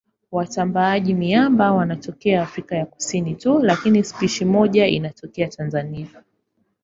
[0.31, 6.07] Watambaaji-miamba wanatokea Afrika ya Kusini tu lakini spishi moja inatokea Tanzania.